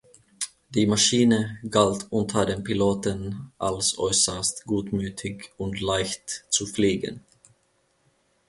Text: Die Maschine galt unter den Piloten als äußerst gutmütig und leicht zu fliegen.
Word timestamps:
Die 0.71 0.87
Maschine 0.87 1.59
galt 1.69 2.07
unter 2.09 2.47
den 2.47 2.63
Piloten 2.63 3.51
als 3.59 3.99
äußerst 3.99 4.63
gutmütig 4.65 5.51
und 5.57 5.79
leicht 5.79 6.43
zu 6.49 6.65
fliegen. 6.65 7.23